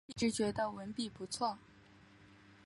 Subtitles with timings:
[0.07, 1.59] 一直觉得文笔不错